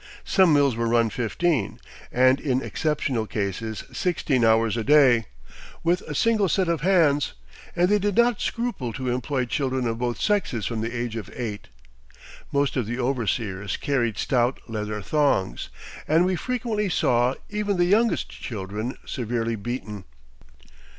[0.25, 1.79] Some mills were run fifteen,
[2.11, 5.27] and in exceptional cases sixteen hours a day,
[5.83, 7.33] with a single set of hands;
[7.75, 11.29] and they did not scruple to employ children of both sexes from the age of
[11.35, 11.67] eight....
[12.51, 15.69] Most of the overseers carried stout leather thongs,
[16.07, 20.05] and we frequently saw even the youngest children severely beaten."